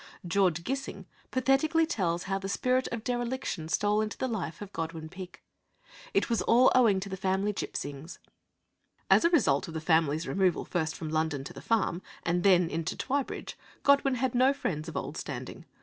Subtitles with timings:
[0.25, 5.09] George Gissing pathetically tells how the spirit of dereliction stole into the life of Godwin
[5.09, 5.43] Peak.
[6.11, 8.17] It was all owing to the family gipsyings.
[9.11, 12.67] 'As a result of the family's removal first from London to the farm, and then
[12.67, 13.53] into Twybridge,
[13.83, 15.65] Godwin had no friends of old standing.